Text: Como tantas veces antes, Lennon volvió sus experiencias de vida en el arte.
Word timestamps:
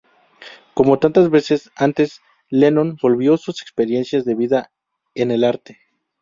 Como 0.73 0.97
tantas 0.97 1.29
veces 1.29 1.69
antes, 1.75 2.21
Lennon 2.49 2.97
volvió 2.99 3.37
sus 3.37 3.61
experiencias 3.61 4.25
de 4.25 4.33
vida 4.33 4.71
en 5.13 5.29
el 5.29 5.43
arte. 5.43 5.79